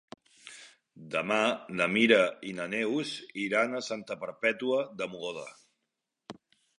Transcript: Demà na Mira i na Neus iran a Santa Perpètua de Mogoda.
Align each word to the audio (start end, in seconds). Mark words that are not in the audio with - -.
Demà 1.15 1.37
na 1.81 1.87
Mira 1.97 2.17
i 2.51 2.53
na 2.61 2.65
Neus 2.71 3.11
iran 3.43 3.81
a 3.81 3.81
Santa 3.89 4.17
Perpètua 4.23 4.81
de 5.03 5.09
Mogoda. 5.13 5.45